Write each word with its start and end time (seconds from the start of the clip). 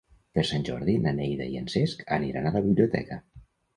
Per 0.37 0.43
Sant 0.51 0.63
Jordi 0.69 0.95
na 1.03 1.13
Neida 1.19 1.47
i 1.55 1.59
en 1.61 1.69
Cesc 1.75 2.01
aniran 2.17 2.49
a 2.49 2.55
la 2.57 2.67
biblioteca. 2.69 3.21